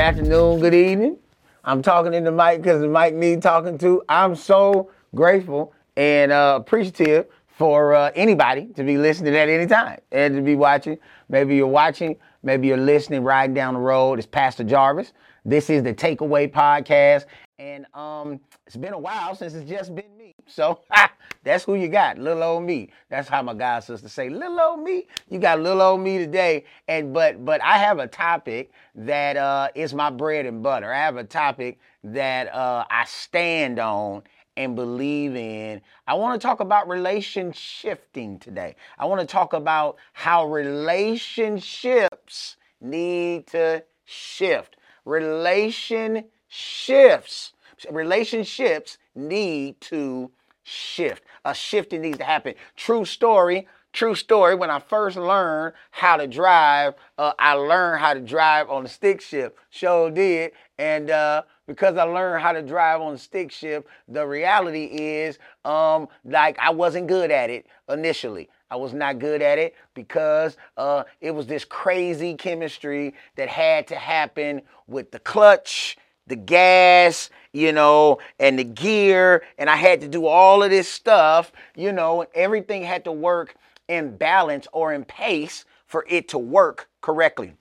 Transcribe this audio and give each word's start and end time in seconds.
afternoon, 0.00 0.60
good 0.60 0.72
evening. 0.72 1.18
I'm 1.62 1.82
talking 1.82 2.14
in 2.14 2.24
the 2.24 2.32
mic 2.32 2.62
because 2.62 2.80
the 2.80 2.88
mic 2.88 3.14
needs 3.14 3.42
talking 3.42 3.76
to. 3.78 4.02
I'm 4.08 4.34
so 4.34 4.90
grateful 5.14 5.74
and 5.94 6.32
uh, 6.32 6.58
appreciative 6.58 7.26
for 7.46 7.92
uh, 7.92 8.10
anybody 8.14 8.68
to 8.76 8.82
be 8.82 8.96
listening 8.96 9.36
at 9.36 9.50
any 9.50 9.66
time 9.66 10.00
and 10.10 10.34
to 10.36 10.40
be 10.40 10.56
watching. 10.56 10.96
Maybe 11.28 11.54
you're 11.54 11.66
watching, 11.66 12.16
maybe 12.42 12.68
you're 12.68 12.78
listening, 12.78 13.24
riding 13.24 13.52
down 13.52 13.74
the 13.74 13.80
road. 13.80 14.18
It's 14.18 14.26
Pastor 14.26 14.64
Jarvis. 14.64 15.12
This 15.44 15.68
is 15.68 15.82
the 15.82 15.92
Takeaway 15.92 16.50
Podcast. 16.50 17.26
And 17.58 17.84
um, 17.92 18.40
it's 18.66 18.76
been 18.76 18.94
a 18.94 18.98
while 18.98 19.34
since 19.34 19.52
it's 19.52 19.68
just 19.68 19.94
been 19.94 20.16
me. 20.16 20.34
So 20.46 20.80
that's 21.42 21.64
who 21.64 21.74
you 21.74 21.88
got, 21.88 22.18
little 22.18 22.42
old 22.42 22.64
me. 22.64 22.90
That's 23.08 23.28
how 23.28 23.42
my 23.42 23.54
god 23.54 23.80
sister 23.80 24.08
say, 24.08 24.28
little 24.28 24.60
old 24.60 24.82
me. 24.82 25.06
You 25.28 25.38
got 25.38 25.60
little 25.60 25.80
old 25.80 26.00
me 26.00 26.18
today. 26.18 26.64
And 26.86 27.14
but 27.14 27.44
but 27.44 27.62
I 27.62 27.78
have 27.78 27.98
a 27.98 28.06
topic 28.06 28.70
that 28.94 29.36
uh, 29.36 29.68
is 29.74 29.94
my 29.94 30.10
bread 30.10 30.46
and 30.46 30.62
butter. 30.62 30.92
I 30.92 30.98
have 30.98 31.16
a 31.16 31.24
topic 31.24 31.78
that 32.04 32.54
uh, 32.54 32.84
I 32.90 33.04
stand 33.06 33.78
on 33.78 34.22
and 34.56 34.74
believe 34.76 35.34
in. 35.36 35.80
I 36.06 36.14
want 36.14 36.40
to 36.40 36.46
talk 36.46 36.60
about 36.60 36.88
relation 36.88 37.52
shifting 37.52 38.38
today. 38.38 38.76
I 38.98 39.06
want 39.06 39.22
to 39.22 39.26
talk 39.26 39.54
about 39.54 39.96
how 40.12 40.46
relationships 40.46 42.56
need 42.80 43.46
to 43.48 43.82
shift. 44.04 44.76
Relation 45.06 46.24
shifts. 46.48 47.52
Relationships 47.90 48.98
need 49.14 49.80
to 49.80 50.30
shift. 50.62 51.22
A 51.44 51.54
shifting 51.54 52.02
needs 52.02 52.18
to 52.18 52.24
happen. 52.24 52.54
True 52.76 53.04
story. 53.04 53.66
True 53.92 54.14
story. 54.14 54.54
When 54.54 54.70
I 54.70 54.78
first 54.78 55.16
learned 55.16 55.74
how 55.90 56.16
to 56.16 56.26
drive, 56.26 56.94
uh, 57.18 57.32
I 57.38 57.54
learned 57.54 58.00
how 58.00 58.14
to 58.14 58.20
drive 58.20 58.70
on 58.70 58.84
the 58.84 58.88
stick 58.88 59.20
shift. 59.20 59.56
Sure 59.70 60.10
did. 60.10 60.52
And 60.78 61.10
uh, 61.10 61.42
because 61.66 61.96
I 61.96 62.04
learned 62.04 62.42
how 62.42 62.52
to 62.52 62.62
drive 62.62 63.00
on 63.00 63.14
the 63.14 63.18
stick 63.18 63.50
shift, 63.50 63.88
the 64.06 64.26
reality 64.26 64.84
is, 64.84 65.38
um, 65.64 66.08
like 66.24 66.58
I 66.58 66.70
wasn't 66.70 67.08
good 67.08 67.30
at 67.30 67.50
it 67.50 67.66
initially. 67.88 68.48
I 68.70 68.76
was 68.76 68.92
not 68.92 69.18
good 69.18 69.42
at 69.42 69.58
it 69.58 69.74
because 69.94 70.56
uh, 70.76 71.02
it 71.20 71.32
was 71.32 71.48
this 71.48 71.64
crazy 71.64 72.34
chemistry 72.34 73.14
that 73.34 73.48
had 73.48 73.88
to 73.88 73.96
happen 73.96 74.62
with 74.86 75.10
the 75.10 75.18
clutch, 75.18 75.96
the 76.30 76.36
gas, 76.36 77.28
you 77.52 77.72
know, 77.72 78.18
and 78.38 78.58
the 78.58 78.64
gear, 78.64 79.42
and 79.58 79.68
I 79.68 79.76
had 79.76 80.00
to 80.00 80.08
do 80.08 80.26
all 80.26 80.62
of 80.62 80.70
this 80.70 80.88
stuff, 80.88 81.52
you 81.76 81.92
know, 81.92 82.22
and 82.22 82.30
everything 82.34 82.82
had 82.82 83.04
to 83.04 83.12
work 83.12 83.54
in 83.88 84.16
balance 84.16 84.66
or 84.72 84.94
in 84.94 85.04
pace 85.04 85.66
for 85.86 86.06
it 86.08 86.28
to 86.28 86.38
work 86.38 86.88
correctly. 87.02 87.52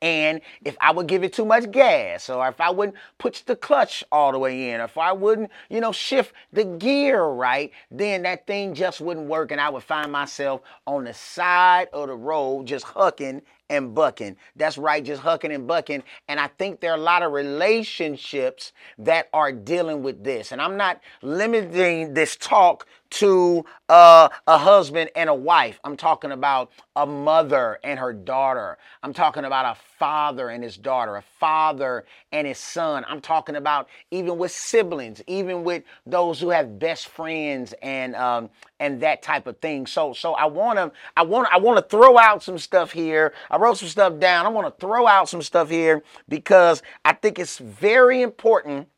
And 0.00 0.40
if 0.64 0.76
I 0.80 0.90
would 0.90 1.06
give 1.06 1.22
it 1.22 1.32
too 1.32 1.44
much 1.44 1.70
gas, 1.70 2.28
or 2.28 2.48
if 2.48 2.60
I 2.60 2.70
wouldn't 2.70 2.96
put 3.18 3.40
the 3.46 3.54
clutch 3.54 4.02
all 4.10 4.32
the 4.32 4.38
way 4.38 4.70
in, 4.70 4.80
or 4.80 4.84
if 4.84 4.98
I 4.98 5.12
wouldn't, 5.12 5.50
you 5.70 5.80
know, 5.80 5.92
shift 5.92 6.34
the 6.52 6.64
gear 6.64 7.22
right, 7.22 7.70
then 7.88 8.22
that 8.22 8.48
thing 8.48 8.74
just 8.74 9.00
wouldn't 9.00 9.28
work. 9.28 9.52
And 9.52 9.60
I 9.60 9.70
would 9.70 9.84
find 9.84 10.10
myself 10.10 10.62
on 10.88 11.04
the 11.04 11.14
side 11.14 11.86
of 11.92 12.08
the 12.08 12.16
road 12.16 12.66
just 12.66 12.84
hucking 12.84 13.42
and 13.72 13.94
bucking. 13.94 14.36
That's 14.54 14.76
right, 14.76 15.02
just 15.02 15.22
hucking 15.22 15.52
and 15.52 15.66
bucking. 15.66 16.02
And 16.28 16.38
I 16.38 16.46
think 16.46 16.80
there 16.80 16.92
are 16.92 16.98
a 16.98 17.00
lot 17.00 17.22
of 17.22 17.32
relationships 17.32 18.72
that 18.98 19.30
are 19.32 19.50
dealing 19.50 20.02
with 20.02 20.22
this. 20.22 20.52
And 20.52 20.60
I'm 20.60 20.76
not 20.76 21.00
limiting 21.22 22.12
this 22.12 22.36
talk 22.36 22.86
to 23.12 23.64
uh, 23.88 24.28
a 24.46 24.58
husband 24.58 25.10
and 25.16 25.28
a 25.28 25.34
wife. 25.34 25.80
I'm 25.84 25.96
talking 25.96 26.32
about 26.32 26.70
a 26.96 27.06
mother 27.06 27.78
and 27.82 27.98
her 27.98 28.12
daughter. 28.12 28.78
I'm 29.02 29.12
talking 29.12 29.44
about 29.44 29.76
a 29.76 29.80
father 29.98 30.50
and 30.50 30.62
his 30.62 30.76
daughter, 30.76 31.16
a 31.16 31.22
father 31.22 32.04
and 32.30 32.46
his 32.46 32.58
son. 32.58 33.04
I'm 33.08 33.20
talking 33.20 33.56
about 33.56 33.88
even 34.10 34.36
with 34.38 34.52
siblings, 34.52 35.22
even 35.26 35.64
with 35.64 35.82
those 36.06 36.40
who 36.40 36.50
have 36.50 36.78
best 36.78 37.08
friends 37.08 37.74
and 37.82 38.14
um, 38.16 38.50
and 38.82 39.00
that 39.00 39.22
type 39.22 39.46
of 39.46 39.58
thing. 39.58 39.86
So 39.86 40.12
so 40.12 40.34
I 40.34 40.46
want 40.46 40.76
to 40.76 40.90
I 41.16 41.22
want 41.22 41.48
I 41.52 41.58
want 41.58 41.78
to 41.78 41.88
throw 41.88 42.18
out 42.18 42.42
some 42.42 42.58
stuff 42.58 42.90
here. 42.90 43.32
I 43.48 43.56
wrote 43.56 43.78
some 43.78 43.88
stuff 43.88 44.18
down. 44.18 44.44
I 44.44 44.48
want 44.48 44.66
to 44.66 44.80
throw 44.80 45.06
out 45.06 45.28
some 45.28 45.40
stuff 45.40 45.70
here 45.70 46.02
because 46.28 46.82
I 47.04 47.12
think 47.12 47.38
it's 47.38 47.58
very 47.58 48.22
important 48.22 48.88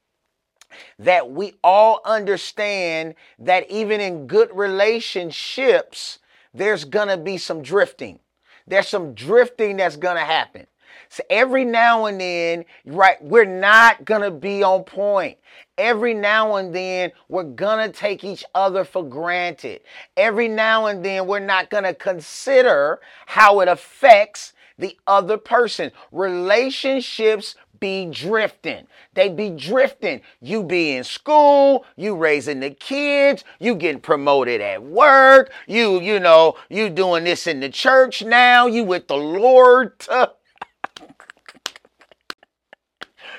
that 0.98 1.30
we 1.30 1.54
all 1.62 2.00
understand 2.06 3.14
that 3.38 3.70
even 3.70 4.00
in 4.00 4.26
good 4.26 4.48
relationships, 4.54 6.18
there's 6.54 6.84
gonna 6.84 7.18
be 7.18 7.36
some 7.36 7.60
drifting. 7.60 8.18
There's 8.66 8.88
some 8.88 9.12
drifting 9.14 9.76
that's 9.76 9.96
gonna 9.96 10.20
happen. 10.20 10.66
So 11.08 11.22
every 11.30 11.64
now 11.64 12.06
and 12.06 12.20
then, 12.20 12.64
right, 12.86 13.22
we're 13.22 13.44
not 13.44 14.04
gonna 14.04 14.30
be 14.30 14.62
on 14.62 14.84
point. 14.84 15.38
Every 15.76 16.14
now 16.14 16.56
and 16.56 16.74
then, 16.74 17.12
we're 17.28 17.44
gonna 17.44 17.90
take 17.90 18.24
each 18.24 18.44
other 18.54 18.84
for 18.84 19.04
granted. 19.04 19.80
Every 20.16 20.48
now 20.48 20.86
and 20.86 21.04
then, 21.04 21.26
we're 21.26 21.40
not 21.40 21.70
gonna 21.70 21.94
consider 21.94 23.00
how 23.26 23.60
it 23.60 23.68
affects 23.68 24.52
the 24.78 24.96
other 25.06 25.36
person. 25.36 25.92
Relationships 26.12 27.56
be 27.80 28.06
drifting. 28.06 28.86
They 29.14 29.28
be 29.28 29.50
drifting. 29.50 30.22
You 30.40 30.62
be 30.62 30.92
in 30.92 31.04
school, 31.04 31.84
you 31.96 32.16
raising 32.16 32.60
the 32.60 32.70
kids, 32.70 33.44
you 33.58 33.74
getting 33.74 34.00
promoted 34.00 34.60
at 34.60 34.82
work, 34.82 35.52
you, 35.66 36.00
you 36.00 36.18
know, 36.18 36.56
you 36.70 36.88
doing 36.88 37.24
this 37.24 37.46
in 37.46 37.60
the 37.60 37.68
church 37.68 38.24
now, 38.24 38.66
you 38.66 38.84
with 38.84 39.08
the 39.08 39.16
Lord. 39.16 39.92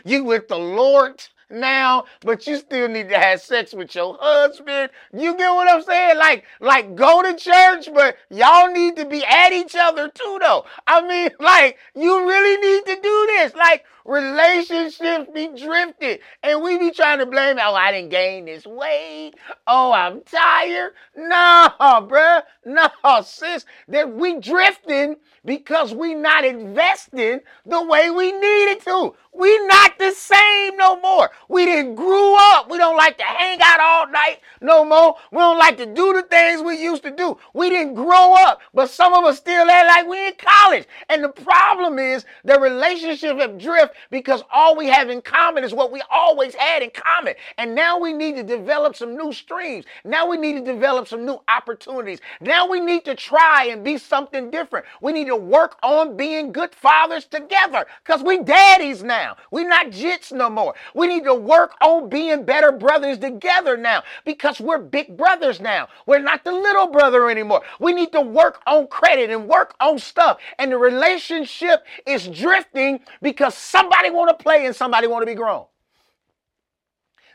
you 0.06 0.24
with 0.24 0.48
the 0.48 0.58
Lord 0.58 1.22
now, 1.50 2.06
but 2.22 2.48
you 2.48 2.58
still 2.58 2.88
need 2.88 3.10
to 3.10 3.18
have 3.18 3.42
sex 3.42 3.74
with 3.74 3.94
your 3.96 4.18
husband. 4.20 4.90
You 5.14 5.38
get 5.38 5.50
what 5.54 5.70
I'm 5.70 5.84
saying? 5.84 6.18
Like, 6.18 6.46
like 6.60 6.96
go 6.96 7.22
to 7.22 7.36
church, 7.36 7.90
but 7.94 8.18
y'all 8.30 8.72
need 8.72 8.96
to 8.98 9.06
be 9.06 9.24
at 9.24 9.52
each 9.52 9.76
other 9.76 10.10
too, 10.10 10.40
though. 10.42 10.66
I 10.88 11.06
mean, 11.08 11.30
like, 11.40 11.78
you 11.96 12.28
really 12.28 12.58
need 12.58 12.86
to 12.96 13.02
do 13.02 13.28
this. 13.34 13.54
Like, 13.56 13.86
relationships 14.06 15.30
be 15.34 15.50
drifted, 15.56 16.20
and 16.44 16.62
we 16.62 16.78
be 16.78 16.92
trying 16.92 17.20
to 17.20 17.26
blame, 17.26 17.58
oh, 17.60 17.74
I 17.74 17.92
didn't 17.92 18.10
gain 18.10 18.46
this 18.46 18.66
weight. 18.66 19.34
Oh, 19.68 19.92
I'm 19.92 20.22
tired. 20.22 20.94
No, 21.16 21.70
bruh. 21.80 22.44
No, 22.66 22.88
sis. 23.24 23.66
That 23.88 24.12
we 24.14 24.40
drifting 24.40 25.18
because 25.44 25.94
we 25.94 26.14
not 26.16 26.44
investing 26.44 27.40
the 27.66 27.84
way 27.84 28.10
we 28.10 28.32
needed 28.32 28.82
to. 28.86 29.16
We 29.38 29.68
not 29.68 30.00
the 30.00 30.12
same 30.12 30.78
no 30.78 31.00
more. 31.02 31.30
We 31.50 31.66
didn't 31.66 31.96
grew 31.96 32.36
up. 32.54 32.70
We 32.70 32.78
don't 32.78 32.96
like 32.96 33.18
to 33.18 33.24
hang 33.24 33.60
out 33.62 33.82
all 33.82 34.08
night 34.08 34.40
no 34.62 34.86
more. 34.86 35.16
We 35.30 35.40
don't 35.40 35.60
like 35.60 35.76
to 35.78 35.86
do 35.86 36.14
the 36.14 36.24
things 36.24 36.62
we 36.62 36.82
used 36.82 37.04
to 37.04 37.12
do. 37.12 37.38
We 37.54 37.70
didn't 37.70 37.96
grow 37.96 38.34
up, 38.34 38.62
but 38.74 38.90
some 38.90 39.14
of 39.14 39.26
us 39.26 39.38
still 39.38 39.70
act 39.70 39.88
like 39.90 40.08
we 40.08 40.28
in 40.28 40.34
college. 40.38 40.88
And 41.10 41.22
the 41.22 41.30
problem 41.30 42.00
is 42.00 42.24
the 42.46 42.58
relationship 42.60 43.38
have 43.40 43.58
drift 43.58 43.96
because 44.10 44.42
all 44.54 44.78
we 44.78 44.88
have 44.88 45.10
in 45.10 45.22
common 45.22 45.66
is 45.66 45.74
what 45.74 45.92
we 45.92 46.02
always 46.10 46.56
had 46.56 46.82
in 46.82 46.92
common. 46.92 47.34
And 47.58 47.76
now 47.76 48.00
we 48.00 48.14
need 48.14 48.38
to 48.38 48.44
develop 48.44 48.96
some 48.96 49.18
new 49.18 49.34
streams. 49.34 49.84
Now 50.06 50.26
we 50.28 50.38
need 50.38 50.54
to 50.54 50.74
develop 50.74 51.10
some 51.10 51.26
new 51.26 51.42
opportunities. 51.50 52.20
Now 52.40 52.70
we 52.70 52.80
need 52.80 53.04
to 53.04 53.16
try 53.16 53.66
and 53.66 53.84
be 53.84 53.98
something 53.98 54.50
different. 54.50 54.86
We 55.02 55.12
need 55.12 55.28
to 55.28 55.36
work 55.36 55.78
on 55.84 56.16
being 56.16 56.54
good 56.54 56.74
fathers 56.74 57.26
together 57.26 57.86
because 58.04 58.24
we 58.24 58.42
daddies 58.42 59.04
now 59.04 59.25
now. 59.26 59.36
We're 59.52 59.68
not 59.68 59.88
jits 59.88 60.32
no 60.32 60.50
more. 60.50 60.76
We 60.94 61.08
need 61.08 61.24
to 61.24 61.34
work 61.34 61.74
on 61.82 62.10
being 62.10 62.44
better 62.44 62.72
brothers 62.72 63.18
together 63.18 63.76
now 63.76 64.04
because 64.24 64.60
we're 64.60 64.78
big 64.78 65.18
brothers 65.18 65.60
now. 65.60 65.88
We're 66.06 66.20
not 66.20 66.44
the 66.44 66.52
little 66.52 66.88
brother 66.88 67.30
anymore. 67.30 67.62
We 67.80 67.94
need 67.94 68.12
to 68.12 68.22
work 68.22 68.62
on 68.68 68.88
credit 68.88 69.30
and 69.32 69.48
work 69.48 69.76
on 69.80 69.98
stuff. 70.00 70.38
And 70.60 70.72
the 70.72 70.78
relationship 70.78 71.86
is 72.06 72.28
drifting 72.28 73.00
because 73.22 73.56
somebody 73.56 74.12
want 74.12 74.38
to 74.38 74.44
play 74.44 74.66
and 74.66 74.76
somebody 74.76 75.08
want 75.08 75.24
to 75.24 75.28
be 75.28 75.36
grown. 75.36 75.66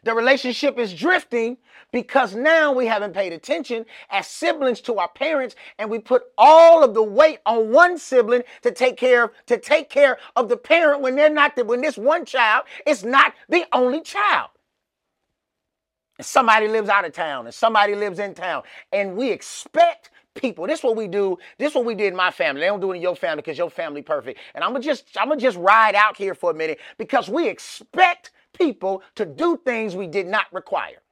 The 0.03 0.15
relationship 0.15 0.79
is 0.79 0.95
drifting 0.95 1.59
because 1.93 2.35
now 2.35 2.73
we 2.73 2.87
haven't 2.87 3.13
paid 3.13 3.33
attention 3.33 3.85
as 4.11 4.27
siblings 4.27 4.81
to 4.83 4.99
our 4.99 5.09
parents 5.09 5.57
and 5.79 5.91
we 5.91 5.99
put 5.99 6.23
all 6.39 6.83
of 6.83 6.95
the 6.95 7.03
weight 7.03 7.41
on 7.45 7.71
one 7.71 7.99
sibling 7.99 8.43
to 8.63 8.71
take 8.71 8.97
care 8.97 9.25
of 9.25 9.31
to 9.47 9.59
take 9.59 9.91
care 9.91 10.19
of 10.37 10.49
the 10.49 10.57
parent 10.57 11.03
when 11.03 11.17
they're 11.17 11.29
not 11.29 11.57
the, 11.57 11.65
when 11.65 11.81
this 11.81 11.99
one 11.99 12.25
child 12.25 12.65
is 12.87 13.05
not 13.05 13.35
the 13.49 13.65
only 13.73 14.01
child. 14.01 14.51
And 16.19 16.27
somebody 16.27 16.69
lives 16.69 16.89
out 16.89 17.05
of 17.05 17.13
town 17.13 17.47
and 17.47 17.55
somebody 17.55 17.95
lives 17.95 18.19
in 18.19 18.35
town 18.35 18.63
and 18.93 19.17
we 19.17 19.31
expect 19.31 20.11
people. 20.35 20.67
This 20.67 20.79
is 20.79 20.85
what 20.85 20.97
we 20.97 21.09
do. 21.09 21.39
This 21.59 21.71
is 21.71 21.75
what 21.75 21.85
we 21.85 21.95
did 21.95 22.09
in 22.09 22.17
my 22.17 22.31
family. 22.31 22.61
They 22.61 22.69
don't 22.69 22.81
do 22.81 22.93
it 22.93 22.97
in 22.97 23.03
your 23.03 23.17
family 23.17 23.43
because 23.43 23.59
your 23.59 23.71
family 23.71 24.03
perfect. 24.03 24.39
And 24.55 24.65
I'm 24.65 24.73
gonna 24.73 24.85
just 24.85 25.09
I'm 25.19 25.29
gonna 25.29 25.41
just 25.41 25.59
ride 25.59 25.95
out 25.95 26.17
here 26.17 26.35
for 26.35 26.51
a 26.51 26.55
minute 26.55 26.79
because 26.99 27.29
we 27.29 27.49
expect 27.49 28.31
people 28.53 29.03
to 29.17 29.25
do 29.25 29.57
things 29.65 29.95
we 29.95 30.07
did 30.07 30.27
not 30.27 30.47
require. 30.53 31.03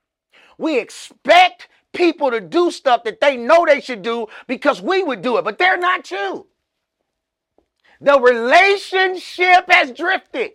We 0.58 0.79
expect 0.79 1.69
people 1.93 2.31
to 2.31 2.40
do 2.40 2.70
stuff 2.70 3.05
that 3.05 3.20
they 3.20 3.37
know 3.37 3.64
they 3.67 3.81
should 3.81 4.02
do 4.02 4.26
because 4.46 4.82
we 4.82 5.02
would 5.02 5.23
do 5.23 5.38
it, 5.38 5.44
but 5.44 5.58
they're 5.58 5.79
not 5.79 6.11
you. 6.11 6.46
The 8.00 8.20
relationship 8.20 9.70
has 9.70 9.90
drifted 9.93 10.52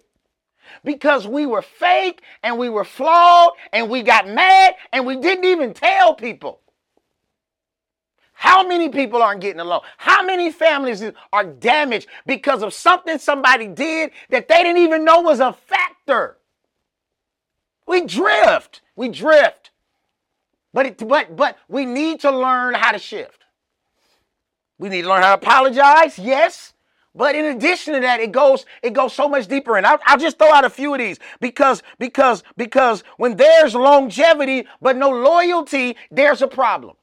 because 0.84 1.28
we 1.28 1.46
were 1.46 1.62
fake 1.62 2.22
and 2.42 2.58
we 2.58 2.70
were 2.70 2.86
flawed 2.86 3.54
and 3.72 3.90
we 3.90 4.02
got 4.02 4.28
mad 4.28 4.76
and 4.92 5.06
we 5.06 5.18
didn't 5.18 5.46
even 5.46 5.74
tell 5.74 6.16
people. 6.16 6.62
How 8.34 8.68
many 8.68 8.90
people 8.90 9.22
aren't 9.22 9.42
getting 9.42 9.60
along? 9.60 9.82
How 9.98 10.24
many 10.24 10.52
families 10.52 11.04
are 11.32 11.46
damaged 11.46 12.08
because 12.26 12.62
of 12.62 12.74
something 12.74 13.18
somebody 13.18 13.68
did 13.68 14.12
that 14.30 14.48
they 14.48 14.64
didn't 14.64 14.82
even 14.82 15.06
know 15.06 15.22
was 15.22 15.40
a 15.40 15.54
factor? 15.54 16.38
We 17.88 18.06
drift. 18.06 18.82
We 18.96 19.10
drift. 19.10 19.72
But 20.74 20.86
it, 20.88 21.08
but 21.08 21.36
but 21.36 21.58
we 21.68 21.86
need 21.86 22.22
to 22.22 22.32
learn 22.32 22.74
how 22.74 22.92
to 22.92 23.00
shift. 23.00 23.44
We 24.80 24.90
need 24.90 25.04
to 25.04 25.10
learn 25.10 25.22
how 25.22 25.36
to 25.36 25.42
apologize. 25.42 26.18
Yes. 26.18 26.74
But 27.16 27.36
in 27.36 27.46
addition 27.46 27.94
to 27.94 28.00
that, 28.00 28.20
it 28.20 28.32
goes 28.32 28.66
it 28.82 28.94
goes 28.94 29.14
so 29.14 29.30
much 29.30 29.48
deeper. 29.48 29.78
And 29.78 29.86
I'll, 29.86 30.00
I'll 30.06 30.18
just 30.18 30.40
throw 30.40 30.52
out 30.52 30.66
a 30.66 30.70
few 30.70 30.94
of 30.94 31.00
these 31.00 31.20
because 31.40 31.84
because 32.00 32.44
because 32.58 33.04
when 33.18 33.36
there's 33.36 33.76
longevity 33.76 34.68
but 34.82 34.98
no 34.98 35.10
loyalty, 35.10 35.96
there's 36.10 36.42
a 36.42 36.48
problem. 36.48 36.96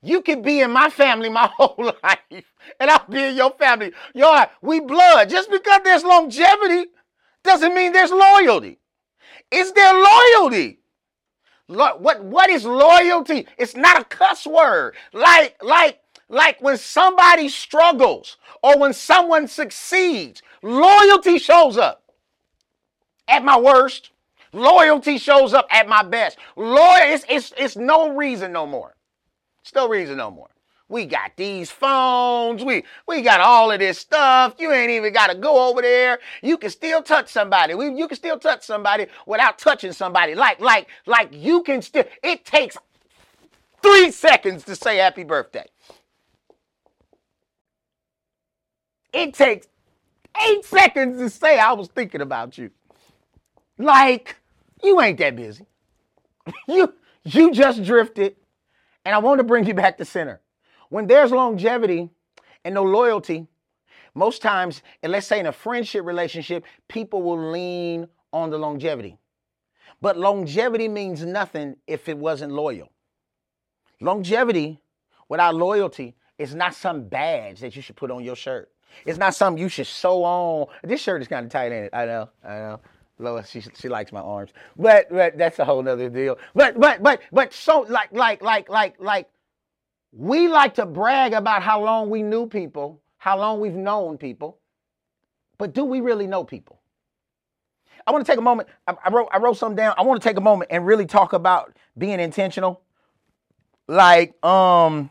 You 0.00 0.22
could 0.22 0.42
be 0.42 0.60
in 0.60 0.70
my 0.70 0.90
family 0.90 1.28
my 1.28 1.50
whole 1.56 1.92
life, 2.02 2.54
and 2.78 2.88
I'll 2.88 3.04
be 3.08 3.24
in 3.24 3.36
your 3.36 3.50
family. 3.50 3.92
Y'all, 4.14 4.48
we 4.62 4.78
blood. 4.78 5.28
Just 5.28 5.50
because 5.50 5.80
there's 5.82 6.04
longevity 6.04 6.86
doesn't 7.42 7.74
mean 7.74 7.92
there's 7.92 8.10
loyalty. 8.10 8.78
Is 9.50 9.72
there 9.72 9.94
loyalty? 9.94 10.80
Lo- 11.68 11.96
what 11.98 12.24
what 12.24 12.50
is 12.50 12.64
loyalty? 12.64 13.46
It's 13.58 13.76
not 13.76 14.00
a 14.00 14.04
cuss 14.04 14.46
word. 14.46 14.94
Like 15.12 15.62
like 15.62 16.00
like 16.28 16.60
when 16.60 16.76
somebody 16.76 17.48
struggles 17.48 18.36
or 18.62 18.78
when 18.78 18.92
someone 18.92 19.48
succeeds, 19.48 20.42
loyalty 20.62 21.38
shows 21.38 21.76
up. 21.76 22.02
At 23.26 23.44
my 23.44 23.58
worst, 23.58 24.10
loyalty 24.52 25.18
shows 25.18 25.52
up 25.54 25.66
at 25.70 25.88
my 25.88 26.02
best. 26.02 26.38
Loyal, 26.56 27.12
it's, 27.12 27.24
it's, 27.28 27.52
it's 27.58 27.76
no 27.76 28.14
reason 28.14 28.52
no 28.52 28.66
more. 28.66 28.94
It's 29.62 29.74
no 29.74 29.88
reason 29.88 30.16
no 30.16 30.30
more. 30.30 30.48
We 30.88 31.04
got 31.04 31.32
these 31.36 31.70
phones. 31.70 32.64
We 32.64 32.84
we 33.06 33.20
got 33.22 33.40
all 33.40 33.70
of 33.70 33.78
this 33.80 33.98
stuff. 33.98 34.54
You 34.58 34.72
ain't 34.72 34.90
even 34.90 35.12
got 35.12 35.28
to 35.28 35.36
go 35.36 35.68
over 35.70 35.82
there. 35.82 36.18
You 36.42 36.56
can 36.56 36.70
still 36.70 37.02
touch 37.02 37.28
somebody. 37.28 37.74
We, 37.74 37.92
you 37.94 38.08
can 38.08 38.16
still 38.16 38.38
touch 38.38 38.64
somebody 38.64 39.06
without 39.26 39.58
touching 39.58 39.92
somebody. 39.92 40.34
Like 40.34 40.60
like 40.60 40.88
like 41.06 41.28
you 41.32 41.62
can 41.62 41.82
still. 41.82 42.04
It 42.22 42.44
takes 42.46 42.78
three 43.82 44.10
seconds 44.10 44.64
to 44.64 44.76
say 44.76 44.96
happy 44.98 45.24
birthday. 45.24 45.66
It 49.12 49.34
takes 49.34 49.68
eight 50.48 50.64
seconds 50.64 51.18
to 51.18 51.30
say 51.30 51.58
I 51.58 51.72
was 51.72 51.88
thinking 51.88 52.22
about 52.22 52.56
you. 52.58 52.70
Like 53.78 54.36
you 54.82 55.00
ain't 55.02 55.18
that 55.18 55.36
busy. 55.36 55.66
you 56.68 56.94
you 57.24 57.52
just 57.52 57.84
drifted, 57.84 58.36
and 59.04 59.14
I 59.14 59.18
want 59.18 59.38
to 59.38 59.44
bring 59.44 59.66
you 59.66 59.74
back 59.74 59.98
to 59.98 60.04
center. 60.06 60.40
When 60.88 61.06
there's 61.06 61.30
longevity 61.30 62.10
and 62.64 62.74
no 62.74 62.82
loyalty, 62.82 63.46
most 64.14 64.42
times, 64.42 64.82
and 65.02 65.12
let's 65.12 65.26
say 65.26 65.38
in 65.38 65.46
a 65.46 65.52
friendship 65.52 66.04
relationship, 66.04 66.64
people 66.88 67.22
will 67.22 67.50
lean 67.50 68.08
on 68.32 68.50
the 68.50 68.58
longevity. 68.58 69.18
But 70.00 70.16
longevity 70.16 70.88
means 70.88 71.24
nothing 71.24 71.76
if 71.86 72.08
it 72.08 72.16
wasn't 72.16 72.52
loyal. 72.52 72.90
Longevity 74.00 74.80
without 75.28 75.54
loyalty 75.54 76.14
is 76.38 76.54
not 76.54 76.74
some 76.74 77.08
badge 77.08 77.60
that 77.60 77.74
you 77.74 77.82
should 77.82 77.96
put 77.96 78.10
on 78.10 78.22
your 78.24 78.36
shirt. 78.36 78.70
It's 79.04 79.18
not 79.18 79.34
something 79.34 79.62
you 79.62 79.68
should 79.68 79.86
sew 79.86 80.24
on. 80.24 80.66
This 80.82 81.00
shirt 81.00 81.20
is 81.20 81.28
kind 81.28 81.44
of 81.44 81.52
tight 81.52 81.72
in 81.72 81.84
it. 81.84 81.90
I 81.92 82.06
know, 82.06 82.28
I 82.44 82.48
know. 82.58 82.80
Lois, 83.20 83.50
she 83.50 83.60
she 83.60 83.88
likes 83.88 84.12
my 84.12 84.20
arms, 84.20 84.52
but 84.76 85.10
but 85.10 85.36
that's 85.36 85.58
a 85.58 85.64
whole 85.64 85.82
nother 85.82 86.08
deal. 86.08 86.38
But 86.54 86.78
but 86.78 87.02
but 87.02 87.20
but 87.32 87.52
so 87.52 87.80
like 87.88 88.12
like 88.12 88.42
like 88.42 88.68
like 88.68 88.94
like 89.00 89.28
we 90.12 90.48
like 90.48 90.74
to 90.74 90.86
brag 90.86 91.32
about 91.32 91.62
how 91.62 91.82
long 91.84 92.10
we 92.10 92.22
knew 92.22 92.46
people, 92.46 93.00
how 93.18 93.38
long 93.38 93.60
we've 93.60 93.74
known 93.74 94.18
people, 94.18 94.58
but 95.58 95.74
do 95.74 95.84
we 95.84 96.00
really 96.00 96.26
know 96.26 96.44
people? 96.44 96.80
I 98.06 98.10
want 98.10 98.24
to 98.24 98.32
take 98.32 98.38
a 98.38 98.42
moment. 98.42 98.68
I, 98.86 99.10
wrote 99.10 99.28
I 99.32 99.38
wrote 99.38 99.58
something 99.58 99.76
down. 99.76 99.94
I 99.98 100.02
want 100.02 100.22
to 100.22 100.26
take 100.26 100.38
a 100.38 100.40
moment 100.40 100.70
and 100.70 100.86
really 100.86 101.04
talk 101.04 101.34
about 101.34 101.76
being 101.98 102.20
intentional. 102.20 102.80
Like 103.86 104.42
um 104.44 105.10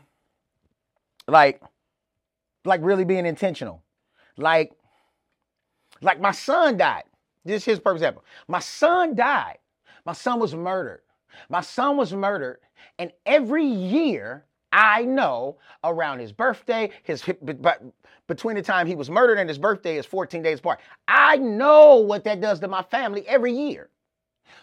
like 1.28 1.62
like 2.64 2.80
really 2.82 3.04
being 3.04 3.24
intentional. 3.24 3.82
Like 4.36 4.72
like 6.00 6.20
my 6.20 6.32
son 6.32 6.76
died. 6.76 7.04
This 7.44 7.62
is 7.62 7.64
his 7.64 7.78
perfect 7.78 7.98
example. 7.98 8.24
My 8.48 8.58
son 8.58 9.14
died. 9.14 9.58
My 10.04 10.12
son 10.12 10.40
was 10.40 10.54
murdered. 10.54 11.02
My 11.48 11.60
son 11.60 11.96
was 11.96 12.12
murdered, 12.12 12.58
and 12.98 13.12
every 13.26 13.64
year 13.64 14.44
I 14.72 15.02
know 15.02 15.58
around 15.84 16.18
his 16.18 16.32
birthday, 16.32 16.90
his 17.02 17.24
but 17.42 17.82
between 18.26 18.56
the 18.56 18.62
time 18.62 18.86
he 18.86 18.94
was 18.94 19.10
murdered 19.10 19.38
and 19.38 19.48
his 19.48 19.58
birthday 19.58 19.96
is 19.96 20.06
14 20.06 20.42
days 20.42 20.58
apart. 20.58 20.80
I 21.06 21.36
know 21.36 21.96
what 21.96 22.24
that 22.24 22.40
does 22.40 22.60
to 22.60 22.68
my 22.68 22.82
family 22.82 23.26
every 23.26 23.52
year. 23.52 23.88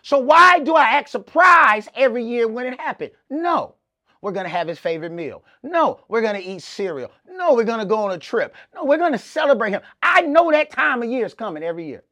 So 0.02 0.20
why 0.20 0.60
do 0.60 0.76
I 0.76 0.84
act 0.92 1.10
surprised 1.10 1.90
every 1.96 2.24
year 2.24 2.48
when 2.48 2.68
it 2.68 2.80
happened? 2.80 3.12
No. 3.30 3.76
We're 4.22 4.32
going 4.32 4.46
to 4.46 4.50
have 4.50 4.68
his 4.68 4.80
favorite 4.80 5.12
meal. 5.12 5.44
No, 5.62 6.00
we're 6.08 6.22
going 6.22 6.34
to 6.34 6.44
eat 6.44 6.64
cereal. 6.64 7.12
No, 7.30 7.54
we're 7.54 7.64
going 7.64 7.80
to 7.80 7.86
go 7.86 7.98
on 7.98 8.12
a 8.12 8.18
trip. 8.18 8.56
No, 8.74 8.84
we're 8.84 8.98
going 8.98 9.12
to 9.12 9.20
celebrate 9.20 9.70
him. 9.70 9.82
I 10.02 10.22
know 10.22 10.50
that 10.52 10.72
time 10.72 11.04
of 11.04 11.10
year 11.10 11.28
is 11.28 11.36
coming 11.36 11.62
every 11.62 11.86
year. 11.86 12.04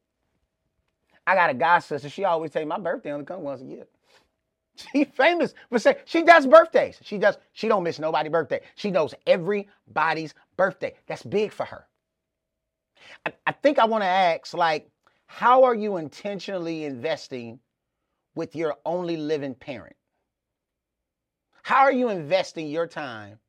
I 1.25 1.33
got 1.33 1.49
a 1.49 1.55
god 1.55 1.79
sister. 1.79 2.09
She 2.09 2.23
always 2.23 2.51
say 2.51 2.65
my 2.65 2.77
birthday 2.77 3.11
only 3.11 3.25
comes 3.25 3.41
once 3.41 3.61
a 3.61 3.65
year. 3.65 3.87
She 4.75 5.05
famous 5.05 5.53
for 5.69 5.79
saying 5.79 5.97
she 6.05 6.23
does 6.23 6.47
birthdays. 6.47 6.97
She 7.03 7.17
does. 7.17 7.37
She 7.51 7.67
don't 7.67 7.83
miss 7.83 7.99
nobody's 7.99 8.31
birthday. 8.31 8.61
She 8.75 8.89
knows 8.91 9.13
everybody's 9.27 10.33
birthday. 10.57 10.95
That's 11.07 11.23
big 11.23 11.51
for 11.51 11.65
her. 11.65 11.85
I, 13.25 13.33
I 13.45 13.51
think 13.51 13.77
I 13.77 13.85
want 13.85 14.03
to 14.03 14.07
ask, 14.07 14.53
like, 14.53 14.89
how 15.27 15.63
are 15.63 15.75
you 15.75 15.97
intentionally 15.97 16.85
investing 16.85 17.59
with 18.35 18.55
your 18.55 18.75
only 18.85 19.17
living 19.17 19.53
parent? 19.53 19.95
How 21.61 21.81
are 21.81 21.91
you 21.93 22.09
investing 22.09 22.67
your 22.67 22.87
time 22.87 23.39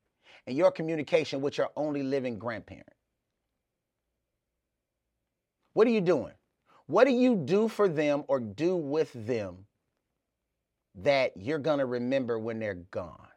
and 0.47 0.55
your 0.55 0.71
communication 0.71 1.41
with 1.41 1.57
your 1.57 1.69
only 1.75 2.03
living 2.03 2.37
grandparent? 2.37 2.87
What 5.73 5.87
are 5.87 5.91
you 5.91 6.01
doing? 6.01 6.33
What 6.87 7.05
do 7.05 7.11
you 7.11 7.35
do 7.35 7.67
for 7.67 7.89
them 7.89 8.23
or 8.27 8.39
do 8.39 8.75
with 8.75 9.11
them 9.13 9.65
that 11.01 11.33
you're 11.35 11.59
going 11.59 11.79
to 11.79 11.85
remember 11.85 12.39
when 12.39 12.59
they're 12.59 12.75
gone? 12.91 13.27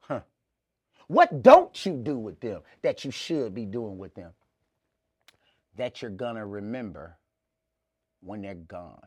Huh. 0.00 0.20
What 1.08 1.42
don't 1.42 1.86
you 1.86 1.92
do 1.92 2.18
with 2.18 2.40
them 2.40 2.62
that 2.82 3.04
you 3.04 3.10
should 3.10 3.54
be 3.54 3.64
doing 3.64 3.98
with 3.98 4.14
them 4.14 4.32
that 5.76 6.02
you're 6.02 6.10
going 6.10 6.36
to 6.36 6.46
remember 6.46 7.16
when 8.20 8.42
they're 8.42 8.54
gone? 8.54 9.06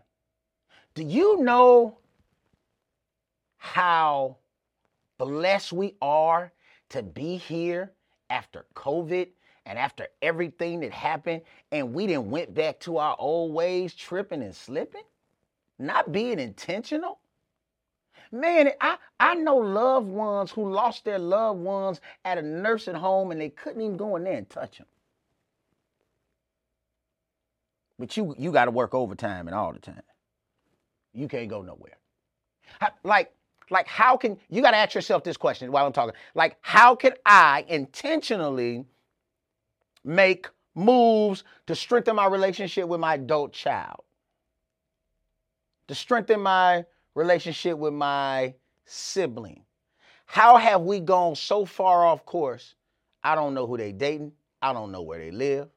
Do 0.94 1.04
you 1.04 1.42
know 1.42 1.98
how 3.58 4.38
blessed 5.18 5.74
we 5.74 5.96
are 6.02 6.52
to 6.90 7.04
be 7.04 7.38
here 7.38 7.92
after 8.30 8.66
COVID 8.76 9.28
and 9.66 9.78
after 9.78 10.08
everything 10.22 10.80
that 10.80 10.92
happened, 10.92 11.42
and 11.72 11.94
we 11.94 12.08
didn't 12.08 12.32
went 12.32 12.54
back 12.56 12.80
to 12.80 12.98
our 12.98 13.16
old 13.20 13.54
ways, 13.54 13.94
tripping 13.94 14.42
and 14.42 14.56
slipping, 14.56 15.04
not 15.78 16.12
being 16.12 16.40
intentional. 16.40 17.20
Man, 18.32 18.72
I, 18.80 18.98
I 19.20 19.36
know 19.36 19.58
loved 19.58 20.08
ones 20.08 20.52
who 20.52 20.72
lost 20.72 21.04
their 21.06 21.18
loved 21.18 21.60
ones 21.60 22.00
at 22.26 22.38
a 22.38 22.42
nursing 22.42 22.96
home 22.96 23.32
and 23.32 23.42
they 23.42 23.50
couldn't 23.50 23.82
even 23.82 23.98
go 23.98 24.16
in 24.18 24.24
there 24.24 24.38
and 24.38 24.50
touch 24.50 24.78
them. 24.78 24.88
But 27.98 28.16
you 28.16 28.34
you 28.38 28.52
got 28.52 28.66
to 28.66 28.72
work 28.72 28.94
overtime 28.94 29.48
and 29.48 29.56
all 29.56 29.74
the 29.74 29.80
time. 29.80 30.02
You 31.14 31.28
can't 31.28 31.50
go 31.50 31.62
nowhere. 31.62 31.98
Like 33.04 33.34
like 33.70 33.88
how 33.88 34.16
can 34.16 34.38
you 34.50 34.62
got 34.62 34.72
to 34.72 34.78
ask 34.78 34.96
yourself 34.96 35.24
this 35.24 35.36
question 35.36 35.72
while 35.72 35.86
I'm 35.86 35.92
talking. 35.92 36.16
Like 36.34 36.58
how 36.62 36.96
can 36.96 37.14
I 37.26 37.66
intentionally 37.68 38.86
make 40.06 40.48
moves 40.76 41.44
to 41.68 41.76
strengthen 41.76 42.16
my 42.16 42.28
relationship 42.28 42.88
with 42.88 43.02
my 43.02 43.16
adult 43.16 43.52
child? 43.52 44.04
To 45.90 45.96
strengthen 45.96 46.40
my 46.42 46.86
relationship 47.20 47.78
with 47.78 47.94
my 47.94 48.54
sibling. 48.86 49.64
How 50.26 50.58
have 50.58 50.82
we 50.82 51.00
gone 51.00 51.36
so 51.36 51.66
far 51.66 52.06
off 52.06 52.26
course? 52.26 52.76
I 53.24 53.36
don't 53.36 53.54
know 53.54 53.68
who 53.68 53.78
they 53.78 53.92
dating. 53.92 54.32
I 54.62 54.74
don't 54.74 54.92
know 54.92 55.02
where 55.02 55.20
they 55.20 55.32
live. 55.32 55.68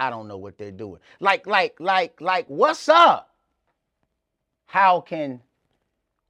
I 0.00 0.10
don't 0.10 0.28
know 0.28 0.38
what 0.38 0.58
they're 0.58 0.70
doing. 0.70 1.00
Like, 1.20 1.46
like, 1.46 1.78
like, 1.80 2.20
like, 2.20 2.46
what's 2.48 2.88
up? 2.88 3.34
How 4.66 5.00
can 5.00 5.40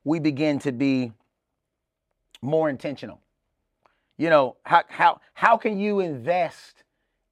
we 0.05 0.19
begin 0.21 0.59
to 0.61 0.73
be 0.73 1.13
more 2.43 2.69
intentional? 2.69 3.21
You 4.19 4.31
know, 4.31 4.57
how 4.65 4.83
how 4.89 5.21
how 5.35 5.57
can 5.57 5.79
you 5.79 6.01
invest 6.01 6.85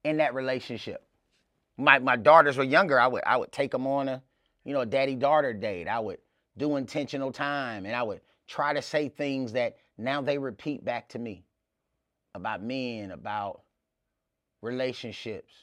in 0.05 0.17
that 0.17 0.33
relationship. 0.33 1.03
My 1.77 1.99
my 1.99 2.15
daughters 2.15 2.57
were 2.57 2.63
younger. 2.63 2.97
I 2.97 3.07
would 3.07 3.23
I 3.25 3.35
would 3.35 3.51
take 3.51 3.71
them 3.71 3.85
on 3.87 4.07
a 4.07 4.21
you 4.63 4.73
know 4.73 4.81
a 4.81 4.85
daddy 4.85 5.15
daughter 5.15 5.51
date. 5.51 5.87
I 5.89 5.99
would 5.99 6.19
do 6.57 6.77
intentional 6.77 7.31
time, 7.31 7.85
and 7.85 7.95
I 7.95 8.03
would 8.03 8.21
try 8.47 8.73
to 8.73 8.81
say 8.81 9.09
things 9.09 9.51
that 9.53 9.77
now 9.97 10.21
they 10.21 10.37
repeat 10.37 10.83
back 10.85 11.09
to 11.09 11.19
me 11.19 11.45
about 12.33 12.61
men, 12.61 13.11
about 13.11 13.61
relationships. 14.61 15.53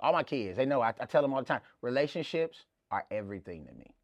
All 0.00 0.12
my 0.12 0.22
kids, 0.22 0.56
they 0.56 0.66
know. 0.66 0.80
I, 0.80 0.92
I 1.00 1.06
tell 1.06 1.22
them 1.22 1.32
all 1.32 1.40
the 1.40 1.46
time, 1.46 1.60
relationships 1.80 2.64
are 2.90 3.04
everything 3.10 3.64
to 3.66 3.72
me. 3.72 3.94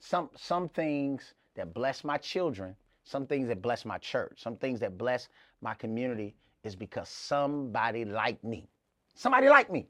Some 0.00 0.30
some 0.36 0.68
things 0.68 1.34
that 1.54 1.72
bless 1.72 2.04
my 2.04 2.18
children, 2.18 2.76
some 3.04 3.26
things 3.26 3.48
that 3.48 3.62
bless 3.62 3.84
my 3.84 3.98
church, 3.98 4.42
some 4.42 4.56
things 4.56 4.80
that 4.80 4.98
bless 4.98 5.28
my 5.60 5.74
community 5.74 6.34
is 6.64 6.76
because 6.76 7.08
somebody 7.08 8.04
like 8.04 8.42
me. 8.44 8.68
Somebody 9.14 9.48
like 9.48 9.70
me. 9.70 9.86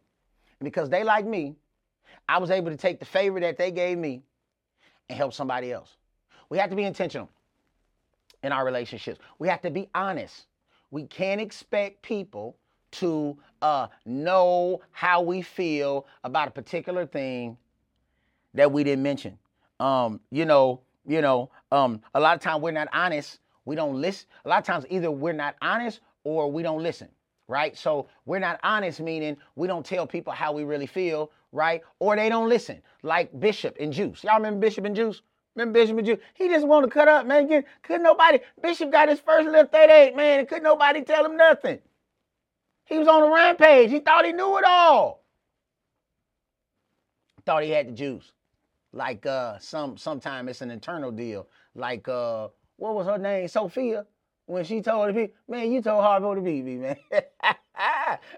And 0.61 0.65
because 0.65 0.89
they 0.89 1.05
like 1.05 1.27
me, 1.27 1.57
I 2.29 2.39
was 2.39 2.51
able 2.51 2.71
to 2.71 2.77
take 2.77 2.99
the 2.99 3.05
favor 3.05 3.41
that 3.41 3.57
they 3.57 3.71
gave 3.71 3.99
me 3.99 4.23
and 5.13 5.19
help 5.19 5.35
somebody 5.35 5.71
else. 5.71 5.97
We 6.49 6.59
have 6.59 6.71
to 6.71 6.77
be 6.77 6.85
intentional 6.85 7.29
in 8.43 8.51
our 8.51 8.65
relationships. 8.65 9.21
We 9.39 9.49
have 9.49 9.61
to 9.63 9.71
be 9.71 9.89
honest. 9.95 10.47
We 10.91 11.05
can't 11.05 11.41
expect 11.41 12.03
people 12.03 12.57
to 12.93 13.37
uh, 13.63 13.89
know 14.05 14.81
how 14.91 15.23
we 15.23 15.43
feel 15.43 16.07
about 16.25 16.49
a 16.49 16.51
particular 16.51 17.07
thing 17.07 17.57
that 18.55 18.71
we 18.71 18.85
didn't 18.85 19.03
mention. 19.03 19.39
Um, 19.81 20.21
you 20.31 20.45
know, 20.45 20.81
you 21.07 21.21
know, 21.21 21.51
um, 21.71 22.01
a 22.15 22.21
lot 22.21 22.35
of 22.35 22.43
times 22.43 22.63
we're 22.63 22.73
not 22.73 22.89
honest. 22.93 23.39
We 23.65 23.77
don't 23.77 24.01
listen. 24.01 24.27
A 24.45 24.49
lot 24.49 24.59
of 24.59 24.65
times 24.65 24.85
either 24.91 25.11
we're 25.11 25.33
not 25.33 25.57
honest 25.63 26.01
or 26.25 26.51
we 26.51 26.63
don't 26.63 26.83
listen, 26.83 27.09
right? 27.49 27.77
So 27.77 28.09
we're 28.27 28.39
not 28.39 28.61
honest, 28.63 29.01
meaning 29.01 29.37
we 29.57 29.69
don't 29.69 29.85
tell 29.87 30.07
people 30.07 30.33
how 30.33 30.53
we 30.53 30.65
really 30.65 30.87
feel, 30.87 31.31
right? 31.53 31.83
Or 31.99 32.17
they 32.17 32.29
don't 32.29 32.49
listen, 32.49 32.83
like 33.03 33.39
Bishop 33.39 33.77
and 33.79 33.93
Juice. 33.93 34.25
Y'all 34.25 34.37
remember 34.37 34.61
Bishop 34.61 34.85
and 34.85 34.97
Juice? 34.97 35.23
Remember 35.55 35.79
Bishop 35.79 35.99
and 35.99 36.07
Juice? 36.07 36.19
He 36.35 36.49
just 36.49 36.67
wanted 36.67 36.89
to 36.89 36.93
cut 36.93 37.09
up, 37.09 37.27
man. 37.27 37.49
Couldn't 37.83 38.03
nobody, 38.03 38.41
Bishop 38.63 38.91
got 38.91 39.09
his 39.09 39.21
first 39.21 39.47
little 39.47 39.67
38, 39.67 40.17
man, 40.17 40.41
and 40.41 40.49
couldn't 40.49 40.65
nobody 40.65 41.03
tell 41.03 41.25
him 41.25 41.37
nothing. 41.37 41.79
He 42.87 42.99
was 42.99 43.09
on 43.09 43.23
a 43.23 43.33
rampage. 43.33 43.91
He 43.91 44.01
thought 44.01 44.25
he 44.25 44.33
knew 44.33 44.59
it 44.59 44.65
all. 44.65 45.23
Thought 47.45 47.65
he 47.65 47.71
had 47.71 47.89
the 47.89 47.93
juice. 47.93 48.33
Like 48.93 49.25
uh 49.25 49.59
some 49.59 49.97
sometime 49.97 50.49
it's 50.49 50.61
an 50.61 50.71
internal 50.71 51.11
deal. 51.11 51.49
Like 51.75 52.07
uh 52.09 52.49
what 52.77 52.95
was 52.95 53.07
her 53.07 53.19
name? 53.19 53.49
Sophia. 53.49 54.05
When 54.47 54.65
she 54.65 54.83
told 54.83 55.09
the 55.09 55.15
people, 55.15 55.37
man, 55.49 55.73
you 55.73 55.81
told 55.81 56.05
Harpo 56.05 56.35
to 56.35 56.41
beat 56.41 56.65
me, 56.65 56.77
man. 56.77 56.97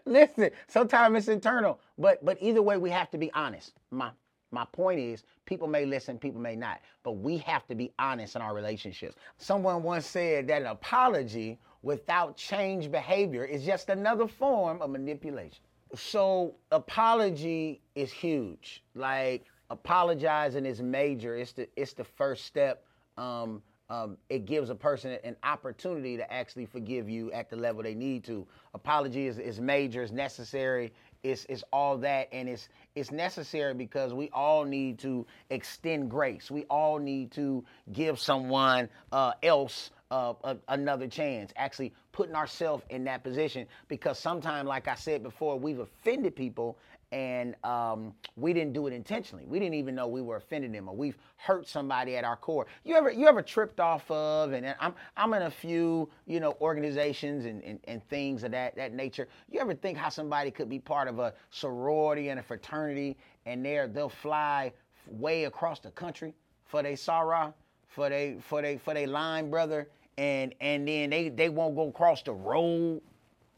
Listen, 0.04 0.50
sometimes 0.66 1.18
it's 1.18 1.28
internal. 1.28 1.80
But 1.98 2.24
but 2.24 2.38
either 2.40 2.62
way, 2.62 2.76
we 2.76 2.90
have 2.90 3.10
to 3.10 3.18
be 3.18 3.32
honest. 3.32 3.72
My 3.90 4.10
my 4.50 4.64
point 4.72 5.00
is, 5.00 5.24
people 5.46 5.66
may 5.66 5.84
listen, 5.84 6.18
people 6.18 6.40
may 6.40 6.56
not, 6.56 6.80
but 7.02 7.12
we 7.12 7.38
have 7.38 7.66
to 7.66 7.74
be 7.74 7.92
honest 7.98 8.36
in 8.36 8.42
our 8.42 8.54
relationships. 8.54 9.16
Someone 9.36 9.82
once 9.82 10.06
said 10.06 10.46
that 10.48 10.62
an 10.62 10.68
apology 10.68 11.58
without 11.82 12.36
change 12.36 12.90
behavior 12.90 13.44
is 13.44 13.64
just 13.64 13.88
another 13.88 14.28
form 14.28 14.80
of 14.80 14.90
manipulation. 14.90 15.64
So, 15.94 16.54
apology 16.72 17.80
is 17.94 18.12
huge. 18.12 18.82
Like, 18.94 19.44
apologizing 19.70 20.66
is 20.66 20.80
major. 20.80 21.36
It's 21.36 21.52
the 21.52 21.68
it's 21.76 21.92
the 21.92 22.04
first 22.04 22.44
step. 22.46 22.84
Um, 23.16 23.62
um, 23.90 24.16
it 24.28 24.46
gives 24.46 24.70
a 24.70 24.74
person 24.74 25.18
an 25.24 25.36
opportunity 25.42 26.16
to 26.16 26.32
actually 26.32 26.66
forgive 26.66 27.08
you 27.08 27.30
at 27.32 27.50
the 27.50 27.56
level 27.56 27.82
they 27.82 27.94
need 27.94 28.24
to. 28.24 28.46
Apology 28.72 29.26
is, 29.26 29.38
is 29.38 29.60
major, 29.60 30.02
it's 30.02 30.12
necessary, 30.12 30.92
it's, 31.22 31.46
it's 31.48 31.64
all 31.72 31.98
that, 31.98 32.28
and 32.32 32.48
it's 32.48 32.68
it's 32.94 33.10
necessary 33.10 33.74
because 33.74 34.14
we 34.14 34.30
all 34.32 34.64
need 34.64 34.98
to 35.00 35.26
extend 35.50 36.10
grace. 36.10 36.50
We 36.50 36.64
all 36.64 36.98
need 36.98 37.32
to 37.32 37.64
give 37.92 38.20
someone 38.20 38.88
uh, 39.10 39.32
else 39.42 39.90
uh, 40.10 40.34
a, 40.44 40.56
another 40.68 41.06
chance. 41.06 41.52
Actually, 41.56 41.92
putting 42.12 42.34
ourselves 42.34 42.84
in 42.90 43.04
that 43.04 43.24
position 43.24 43.66
because 43.88 44.18
sometimes, 44.18 44.68
like 44.68 44.88
I 44.88 44.94
said 44.94 45.22
before, 45.22 45.58
we've 45.58 45.80
offended 45.80 46.36
people 46.36 46.78
and 47.14 47.54
um, 47.62 48.12
we 48.36 48.52
didn't 48.52 48.72
do 48.72 48.88
it 48.88 48.92
intentionally. 48.92 49.44
We 49.46 49.60
didn't 49.60 49.74
even 49.74 49.94
know 49.94 50.08
we 50.08 50.20
were 50.20 50.36
offending 50.36 50.72
them, 50.72 50.88
or 50.88 50.96
we've 50.96 51.16
hurt 51.36 51.68
somebody 51.68 52.16
at 52.16 52.24
our 52.24 52.36
core. 52.36 52.66
You 52.82 52.96
ever 52.96 53.10
you 53.10 53.28
ever 53.28 53.40
tripped 53.40 53.78
off 53.78 54.10
of? 54.10 54.52
And 54.52 54.74
I'm 54.80 54.94
I'm 55.16 55.32
in 55.34 55.42
a 55.42 55.50
few 55.50 56.10
you 56.26 56.40
know 56.40 56.56
organizations 56.60 57.44
and, 57.44 57.62
and, 57.62 57.78
and 57.84 58.06
things 58.08 58.42
of 58.42 58.50
that 58.50 58.74
that 58.74 58.92
nature. 58.92 59.28
You 59.48 59.60
ever 59.60 59.74
think 59.74 59.96
how 59.96 60.08
somebody 60.08 60.50
could 60.50 60.68
be 60.68 60.80
part 60.80 61.06
of 61.06 61.20
a 61.20 61.34
sorority 61.50 62.30
and 62.30 62.40
a 62.40 62.42
fraternity, 62.42 63.16
and 63.46 63.64
they 63.64 63.86
they'll 63.92 64.08
fly 64.08 64.72
way 65.06 65.44
across 65.44 65.78
the 65.78 65.92
country 65.92 66.34
for 66.66 66.82
their 66.82 66.94
soror, 66.94 67.54
for 67.94 68.08
they 68.08 68.36
for 68.40 68.62
they 68.62 68.78
for 68.78 68.94
their 68.94 69.06
line 69.06 69.50
brother, 69.50 69.88
and 70.18 70.54
and 70.60 70.86
then 70.86 71.10
they 71.10 71.28
they 71.28 71.48
won't 71.48 71.76
go 71.76 71.88
across 71.88 72.22
the 72.22 72.32
road 72.32 73.00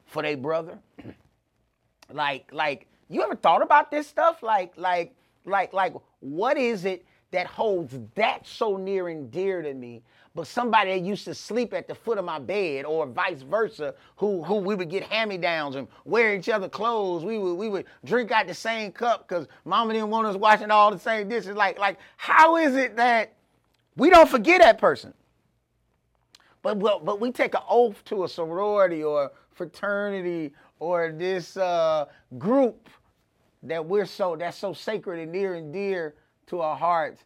for 0.06 0.22
their 0.22 0.36
brother. 0.36 0.78
like 2.12 2.50
like 2.52 2.86
you 3.08 3.22
ever 3.22 3.36
thought 3.36 3.62
about 3.62 3.90
this 3.90 4.06
stuff? 4.06 4.42
Like, 4.42 4.72
like, 4.76 5.14
like, 5.44 5.72
like, 5.72 5.94
what 6.20 6.56
is 6.56 6.84
it 6.84 7.04
that 7.30 7.46
holds 7.46 7.98
that 8.14 8.46
so 8.46 8.76
near 8.76 9.08
and 9.08 9.30
dear 9.30 9.62
to 9.62 9.74
me? 9.74 10.02
But 10.34 10.46
somebody 10.46 10.90
that 10.90 11.06
used 11.06 11.24
to 11.24 11.34
sleep 11.34 11.72
at 11.72 11.88
the 11.88 11.94
foot 11.94 12.18
of 12.18 12.24
my 12.24 12.38
bed, 12.38 12.84
or 12.84 13.06
vice 13.06 13.42
versa, 13.42 13.94
who 14.16 14.42
who 14.42 14.56
we 14.56 14.74
would 14.74 14.90
get 14.90 15.04
hand-me-downs 15.04 15.76
and 15.76 15.88
wear 16.04 16.34
each 16.34 16.48
other 16.50 16.68
clothes. 16.68 17.24
We 17.24 17.38
would 17.38 17.54
we 17.54 17.68
would 17.68 17.86
drink 18.04 18.32
out 18.32 18.46
the 18.46 18.54
same 18.54 18.92
cup 18.92 19.26
because 19.26 19.46
mama 19.64 19.94
didn't 19.94 20.10
want 20.10 20.26
us 20.26 20.36
washing 20.36 20.70
all 20.70 20.90
the 20.90 20.98
same 20.98 21.28
dishes. 21.28 21.56
Like, 21.56 21.78
like, 21.78 21.98
how 22.18 22.56
is 22.56 22.74
it 22.74 22.96
that 22.96 23.32
we 23.96 24.10
don't 24.10 24.28
forget 24.28 24.60
that 24.60 24.78
person? 24.78 25.14
But 26.62 26.78
but, 26.78 27.04
but 27.04 27.20
we 27.20 27.32
take 27.32 27.54
an 27.54 27.62
oath 27.68 28.04
to 28.06 28.24
a 28.24 28.28
sorority 28.28 29.02
or 29.02 29.30
fraternity 29.52 30.52
or 30.78 31.12
this 31.12 31.56
uh, 31.56 32.06
group 32.38 32.88
that 33.62 33.84
we're 33.84 34.06
so 34.06 34.36
that's 34.36 34.56
so 34.56 34.72
sacred 34.72 35.20
and 35.20 35.32
near 35.32 35.54
and 35.54 35.72
dear 35.72 36.14
to 36.46 36.60
our 36.60 36.76
hearts 36.76 37.24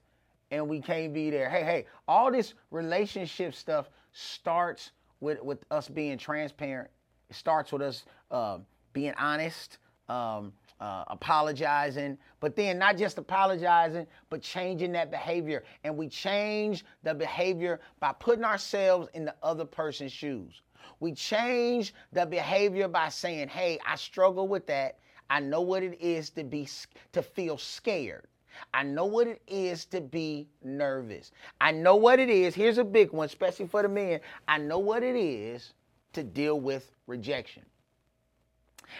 and 0.50 0.66
we 0.66 0.80
can't 0.80 1.12
be 1.12 1.30
there 1.30 1.50
hey 1.50 1.62
hey 1.62 1.86
all 2.08 2.30
this 2.30 2.54
relationship 2.70 3.54
stuff 3.54 3.90
starts 4.12 4.92
with 5.20 5.42
with 5.42 5.64
us 5.70 5.88
being 5.88 6.16
transparent 6.16 6.88
it 7.28 7.36
starts 7.36 7.72
with 7.72 7.82
us 7.82 8.04
uh, 8.30 8.58
being 8.92 9.12
honest 9.18 9.78
um, 10.10 10.52
uh, 10.80 11.04
apologizing, 11.08 12.18
but 12.40 12.56
then 12.56 12.78
not 12.78 12.96
just 12.96 13.18
apologizing, 13.18 14.06
but 14.28 14.42
changing 14.42 14.92
that 14.92 15.10
behavior. 15.10 15.62
And 15.84 15.96
we 15.96 16.08
change 16.08 16.84
the 17.02 17.14
behavior 17.14 17.80
by 18.00 18.12
putting 18.18 18.44
ourselves 18.44 19.08
in 19.14 19.24
the 19.24 19.34
other 19.42 19.64
person's 19.64 20.12
shoes. 20.12 20.62
We 20.98 21.12
change 21.12 21.94
the 22.12 22.26
behavior 22.26 22.88
by 22.88 23.08
saying, 23.08 23.48
hey, 23.48 23.78
I 23.86 23.96
struggle 23.96 24.48
with 24.48 24.66
that. 24.66 24.98
I 25.30 25.38
know 25.38 25.60
what 25.60 25.82
it 25.82 26.00
is 26.00 26.30
to 26.30 26.42
be 26.42 26.68
to 27.12 27.22
feel 27.22 27.56
scared. 27.56 28.26
I 28.74 28.82
know 28.82 29.06
what 29.06 29.28
it 29.28 29.40
is 29.46 29.84
to 29.86 30.00
be 30.00 30.48
nervous. 30.64 31.30
I 31.60 31.70
know 31.70 31.94
what 31.94 32.18
it 32.18 32.28
is. 32.28 32.54
Here's 32.54 32.78
a 32.78 32.84
big 32.84 33.12
one, 33.12 33.26
especially 33.26 33.68
for 33.68 33.82
the 33.82 33.88
men. 33.88 34.20
I 34.48 34.58
know 34.58 34.80
what 34.80 35.04
it 35.04 35.14
is 35.14 35.72
to 36.14 36.24
deal 36.24 36.58
with 36.58 36.90
rejection. 37.06 37.62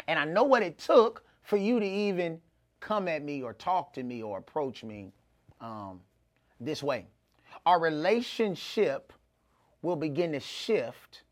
And 0.06 0.18
I 0.18 0.24
know 0.24 0.44
what 0.44 0.62
it 0.62 0.78
took 0.78 1.24
for 1.42 1.56
you 1.56 1.80
to 1.80 1.86
even 1.86 2.40
come 2.80 3.08
at 3.08 3.22
me 3.22 3.42
or 3.42 3.52
talk 3.52 3.92
to 3.94 4.02
me 4.02 4.22
or 4.22 4.38
approach 4.38 4.82
me 4.84 5.12
um, 5.60 6.00
this 6.60 6.82
way. 6.82 7.06
Our 7.66 7.80
relationship 7.80 9.12
will 9.82 9.96
begin 9.96 10.32
to 10.32 10.40
shift 10.40 11.22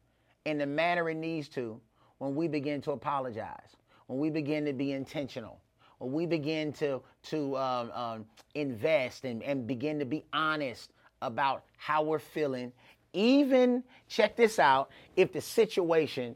in 0.44 0.58
the 0.58 0.66
manner 0.66 1.08
it 1.08 1.16
needs 1.16 1.48
to 1.50 1.80
when 2.18 2.34
we 2.34 2.48
begin 2.48 2.80
to 2.82 2.92
apologize 2.92 3.76
when 4.08 4.18
we 4.18 4.30
begin 4.30 4.64
to 4.64 4.72
be 4.72 4.92
intentional, 4.92 5.60
when 5.98 6.12
we 6.12 6.26
begin 6.26 6.72
to 6.72 7.00
to 7.22 7.56
um, 7.56 7.90
um, 7.92 8.26
invest 8.54 9.24
and, 9.24 9.42
and 9.42 9.66
begin 9.66 9.98
to 10.00 10.04
be 10.04 10.24
honest 10.32 10.90
about 11.22 11.64
how 11.76 12.02
we're 12.02 12.18
feeling, 12.18 12.72
even 13.12 13.84
check 14.08 14.34
this 14.34 14.58
out, 14.58 14.90
if 15.16 15.32
the 15.32 15.40
situation 15.40 16.34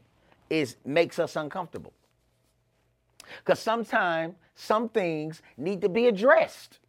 is 0.49 0.77
makes 0.85 1.19
us 1.19 1.35
uncomfortable. 1.35 1.93
Because 3.39 3.59
sometimes 3.59 4.35
some 4.55 4.89
things 4.89 5.41
need 5.57 5.81
to 5.81 5.89
be 5.89 6.07
addressed. 6.07 6.79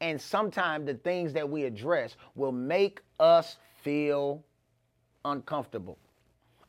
And 0.00 0.20
sometimes 0.20 0.86
the 0.86 0.94
things 0.94 1.32
that 1.32 1.48
we 1.48 1.64
address 1.64 2.16
will 2.34 2.52
make 2.52 3.00
us 3.20 3.56
feel 3.82 4.44
uncomfortable. 5.24 5.98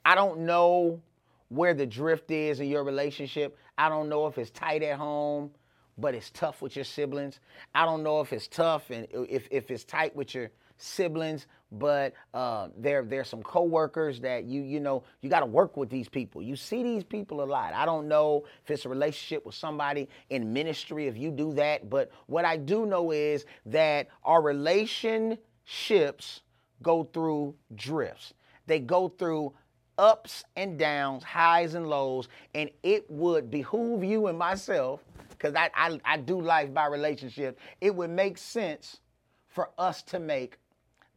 I 0.06 0.16
don't 0.16 0.42
know 0.42 1.02
where 1.50 1.74
the 1.74 1.86
drift 1.86 2.32
is 2.32 2.60
in 2.60 2.68
your 2.68 2.84
relationship. 2.84 3.58
I 3.78 3.90
don't 3.90 4.10
know 4.10 4.28
if 4.28 4.38
it's 4.38 4.52
tight 4.52 4.84
at 4.84 4.98
home, 4.98 5.52
but 5.98 6.16
it's 6.16 6.30
tough 6.32 6.62
with 6.62 6.76
your 6.76 6.86
siblings. 6.86 7.40
I 7.76 7.86
don't 7.86 8.04
know 8.04 8.22
if 8.22 8.34
it's 8.34 8.48
tough 8.48 8.90
and 8.90 9.08
if, 9.12 9.48
if 9.52 9.70
it's 9.72 9.84
tight 9.84 10.16
with 10.16 10.34
your 10.34 10.52
siblings, 10.78 11.48
but 11.74 12.14
uh, 12.34 12.70
there 12.78 13.04
there's 13.04 13.28
some 13.28 13.44
coworkers 13.44 14.22
that 14.22 14.46
you 14.46 14.62
you 14.62 14.80
know 14.80 15.04
you 15.22 15.30
got 15.30 15.42
to 15.42 15.46
work 15.46 15.76
with 15.76 15.90
these 15.90 16.08
people. 16.08 16.42
You 16.42 16.56
see 16.56 16.84
these 16.84 17.04
people 17.04 17.44
a 17.44 17.46
lot. 17.46 17.74
I 17.74 17.86
don't 17.86 18.08
know 18.08 18.46
if 18.64 18.72
it's 18.72 18.86
a 18.86 18.90
relationship 18.90 19.46
with 19.46 19.56
somebody 19.56 20.08
in 20.30 20.54
ministry 20.54 21.08
if 21.08 21.18
you 21.18 21.32
do 21.32 21.52
that, 21.54 21.90
but 21.90 22.12
what 22.28 22.46
I 22.46 22.58
do 22.58 22.86
know 22.86 23.12
is 23.12 23.46
that 23.66 24.08
our 24.24 24.42
relationships 24.42 26.42
go 26.82 27.04
through 27.04 27.56
drifts. 27.76 28.34
They 28.68 28.80
go 28.80 29.10
through 29.10 29.54
ups 29.98 30.44
and 30.56 30.78
downs, 30.78 31.24
highs 31.24 31.76
and 31.76 31.88
lows, 31.88 32.28
and 32.54 32.70
it 32.84 33.10
would 33.10 33.52
behoove 33.52 34.04
you 34.04 34.28
and 34.28 34.38
myself, 34.38 35.04
because 35.30 35.56
I, 35.56 35.70
I, 35.76 36.00
I 36.06 36.18
do 36.18 36.42
life 36.42 36.74
by 36.74 36.88
relationship, 36.88 37.60
it 37.82 37.94
would 37.94 38.10
make 38.10 38.38
sense 38.38 39.00
for 39.48 39.70
us 39.78 40.02
to 40.04 40.20
make 40.20 40.58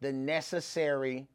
the 0.01 0.13
necessary 0.13 1.27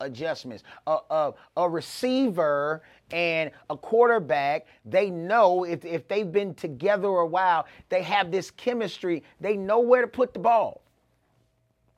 adjustments. 0.00 0.64
A, 0.86 0.98
a, 1.10 1.34
a, 1.56 1.68
receiver 1.68 2.82
and 3.10 3.50
a 3.68 3.76
quarterback, 3.76 4.66
they 4.84 5.10
know 5.10 5.64
if, 5.64 5.84
if 5.84 6.08
they've 6.08 6.30
been 6.30 6.54
together 6.54 7.08
a 7.08 7.26
while, 7.26 7.66
they 7.88 8.02
have 8.02 8.30
this 8.30 8.50
chemistry. 8.50 9.22
They 9.40 9.56
know 9.56 9.80
where 9.80 10.00
to 10.00 10.08
put 10.08 10.32
the 10.32 10.40
ball. 10.40 10.82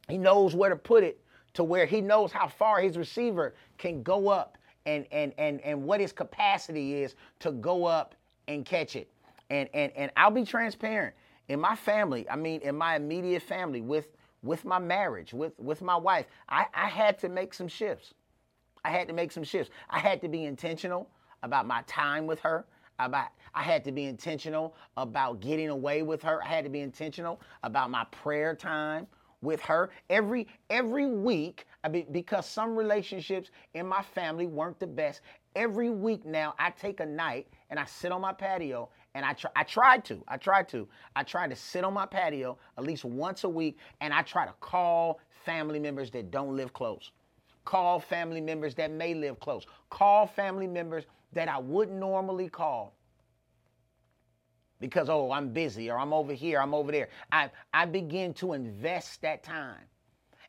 He 0.09 0.19
knows 0.19 0.55
where 0.55 0.71
to 0.71 0.77
put 0.77 1.05
it 1.05 1.19
to 1.55 1.65
where 1.65 1.87
he 1.87 2.01
knows 2.01 2.33
how 2.33 2.49
far 2.49 2.81
his 2.81 2.97
receiver 2.97 3.55
can 3.79 4.03
go 4.03 4.29
up 4.29 4.59
and 4.87 5.07
and 5.13 5.33
and 5.39 5.61
and 5.61 5.85
what 5.85 6.01
his 6.01 6.13
capacity 6.13 7.03
is 7.03 7.15
to 7.41 7.53
go 7.53 7.85
up 7.85 8.15
and 8.49 8.65
catch 8.65 8.97
it. 8.97 9.09
And 9.51 9.69
and 9.75 9.93
and 9.95 10.11
I'll 10.17 10.31
be 10.31 10.45
transparent. 10.45 11.15
In 11.49 11.61
my 11.61 11.77
family, 11.77 12.29
I 12.29 12.37
mean 12.37 12.61
in 12.63 12.77
my 12.77 12.97
immediate 12.97 13.43
family 13.43 13.81
with 13.81 14.09
with 14.43 14.65
my 14.65 14.79
marriage, 14.79 15.33
with 15.35 15.59
with 15.59 15.83
my 15.83 15.97
wife, 15.97 16.27
I, 16.49 16.67
I 16.75 16.89
had 16.89 17.19
to 17.21 17.29
make 17.29 17.55
some 17.55 17.69
shifts. 17.69 18.15
I 18.85 18.91
had 18.91 19.09
to 19.09 19.15
make 19.15 19.33
some 19.33 19.45
shifts. 19.45 19.73
I 19.91 19.99
had 19.99 20.21
to 20.23 20.29
be 20.29 20.45
intentional 20.45 21.09
about 21.43 21.67
my 21.67 21.83
time 21.87 22.27
with 22.27 22.41
her. 22.41 22.67
About 22.99 23.29
I 23.55 23.63
had 23.63 23.85
to 23.85 23.93
be 23.93 24.05
intentional 24.05 24.77
about 24.97 25.41
getting 25.41 25.69
away 25.69 26.03
with 26.03 26.23
her. 26.23 26.43
I 26.43 26.49
had 26.49 26.65
to 26.65 26.71
be 26.71 26.81
intentional 26.81 27.41
about 27.63 27.91
my 27.91 28.05
prayer 28.13 28.55
time 28.55 29.07
with 29.43 29.61
her 29.63 29.91
every 30.09 30.47
every 30.71 31.07
week 31.07 31.67
I 31.85 31.89
mean, 31.89 32.07
because 32.13 32.47
some 32.47 32.77
relationships 32.77 33.51
in 33.75 33.87
my 33.87 34.03
family 34.03 34.47
weren't 34.47 34.79
the 34.79 34.87
best 34.87 35.21
every 35.57 35.91
week 35.91 36.25
now 36.25 36.55
i 36.59 36.71
take 36.71 37.01
a 37.01 37.07
night 37.07 37.49
and 37.73 37.81
i 37.81 37.85
sit 37.85 38.13
on 38.13 38.21
my 38.21 38.33
patio 38.33 38.89
and 39.17 39.25
i 39.25 39.33
try 39.33 39.51
i 39.57 39.65
tried 39.65 40.05
to 40.05 40.23
i 40.29 40.37
tried 40.37 40.69
to 40.69 40.87
i 41.17 41.25
tried 41.25 41.51
to 41.51 41.57
sit 41.57 41.83
on 41.83 41.93
my 41.93 42.07
patio 42.07 42.57
at 42.79 42.85
least 42.85 43.05
once 43.05 43.43
a 43.43 43.49
week 43.49 43.79
and 44.01 44.15
i 44.15 44.23
try 44.23 44.47
to 44.47 44.55
call 44.61 45.19
family 45.45 45.79
members 45.79 46.11
that 46.11 46.31
don't 46.31 46.57
live 46.57 46.73
close. 46.73 47.11
Call 47.65 48.01
family 48.01 48.41
members 48.41 48.75
that 48.77 48.91
may 48.91 49.15
live 49.15 49.39
close. 49.41 49.67
Call 49.91 50.27
family 50.27 50.67
members 50.67 51.05
that 51.33 51.49
i 51.49 51.59
wouldn't 51.59 51.99
normally 51.99 52.49
call. 52.49 52.95
Because 54.81 55.09
oh 55.09 55.31
i'm 55.33 55.53
busy 55.53 55.91
or 55.91 55.99
i'm 55.99 56.13
over 56.13 56.33
here 56.33 56.61
i'm 56.61 56.75
over 56.75 56.93
there. 56.93 57.09
I, 57.31 57.51
I 57.73 57.87
begin 57.87 58.35
to 58.35 58.53
invest 58.53 59.23
that 59.23 59.43
time 59.43 59.81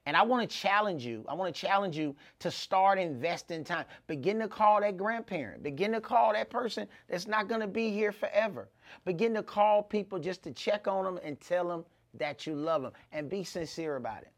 and 0.06 0.18
i 0.18 0.22
want 0.22 0.48
to 0.50 0.58
challenge 0.58 1.06
you 1.06 1.26
i 1.28 1.34
want 1.34 1.54
to 1.54 1.62
challenge 1.62 1.98
you 1.98 2.16
to 2.39 2.52
start 2.52 3.00
investing 3.00 3.63
time. 3.63 3.86
Begin 4.08 4.39
to 4.39 4.48
call 4.48 4.82
that 4.82 4.98
grandparent. 4.98 5.63
Begin 5.63 5.92
to 5.94 6.02
call 6.02 6.34
that 6.34 6.50
person 6.50 6.88
that's 7.08 7.28
not 7.28 7.48
going 7.48 7.62
to 7.62 7.68
be 7.68 7.89
here 7.89 8.12
forever. 8.12 8.70
Begin 9.06 9.34
to 9.36 9.44
call 9.44 9.82
people 9.82 10.20
just 10.20 10.44
to 10.44 10.52
check 10.52 10.88
on 10.88 11.06
them 11.06 11.20
and 11.24 11.39
tell 11.39 11.68
them 11.68 11.86
that 12.16 12.46
you 12.46 12.56
love 12.56 12.82
them 12.82 12.92
and 13.12 13.30
be 13.30 13.44
sincere 13.44 13.96
about 13.96 14.24
it. 14.24 14.32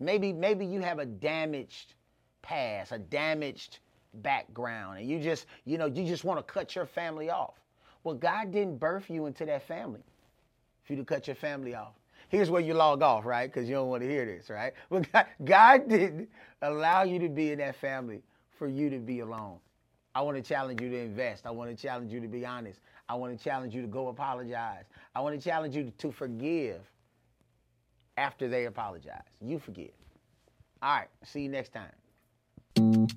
Maybe 0.00 0.32
maybe 0.32 0.66
you 0.66 0.80
have 0.80 0.98
a 0.98 1.06
damaged 1.06 1.94
past 2.42 2.92
a 2.92 2.98
damaged 2.98 3.80
background 4.14 4.98
and 4.98 5.08
you 5.08 5.20
just 5.20 5.46
you 5.64 5.76
know 5.78 5.86
you 5.86 6.04
just 6.04 6.24
want 6.24 6.38
to 6.38 6.52
cut 6.52 6.74
your 6.74 6.86
family 6.86 7.30
off. 7.30 7.54
Well, 8.04 8.14
God 8.14 8.52
didn't 8.52 8.78
birth 8.78 9.10
you 9.10 9.26
into 9.26 9.44
that 9.46 9.62
family 9.66 10.02
for 10.84 10.94
you 10.94 10.98
to 11.00 11.04
cut 11.04 11.26
your 11.26 11.36
family 11.36 11.74
off. 11.74 11.97
Here's 12.28 12.50
where 12.50 12.60
you 12.60 12.74
log 12.74 13.02
off, 13.02 13.24
right? 13.24 13.50
Because 13.52 13.68
you 13.68 13.74
don't 13.74 13.88
want 13.88 14.02
to 14.02 14.08
hear 14.08 14.26
this, 14.26 14.50
right? 14.50 14.72
But 14.90 15.10
God, 15.12 15.26
God 15.44 15.88
didn't 15.88 16.28
allow 16.62 17.02
you 17.02 17.18
to 17.20 17.28
be 17.28 17.52
in 17.52 17.58
that 17.58 17.76
family 17.76 18.22
for 18.58 18.68
you 18.68 18.90
to 18.90 18.98
be 18.98 19.20
alone. 19.20 19.58
I 20.14 20.20
want 20.22 20.36
to 20.36 20.42
challenge 20.42 20.80
you 20.80 20.90
to 20.90 20.98
invest. 20.98 21.46
I 21.46 21.50
want 21.50 21.70
to 21.70 21.76
challenge 21.80 22.12
you 22.12 22.20
to 22.20 22.28
be 22.28 22.44
honest. 22.44 22.80
I 23.08 23.14
want 23.14 23.36
to 23.36 23.42
challenge 23.42 23.74
you 23.74 23.82
to 23.82 23.88
go 23.88 24.08
apologize. 24.08 24.84
I 25.14 25.20
want 25.20 25.40
to 25.40 25.42
challenge 25.42 25.74
you 25.76 25.92
to 25.96 26.12
forgive 26.12 26.80
after 28.16 28.48
they 28.48 28.66
apologize. 28.66 29.22
You 29.40 29.58
forgive. 29.58 29.92
All 30.82 30.96
right. 30.96 31.08
See 31.24 31.42
you 31.42 31.48
next 31.48 31.72
time. 31.72 33.08